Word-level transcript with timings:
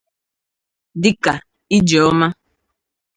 dịka: 1.01 1.33
ije 1.77 1.99
ọma 2.09 2.27